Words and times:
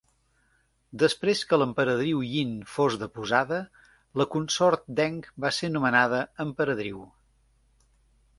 Després 1.01 1.41
que 1.51 1.59
l'Emperadriu 1.61 2.23
Yin 2.29 2.55
fos 2.77 2.97
deposada, 3.03 3.59
la 4.23 4.27
consort 4.37 4.89
Deng 5.01 5.21
va 5.47 5.53
ser 5.59 5.71
nomenada 5.77 6.25
emperadriu. 6.47 7.05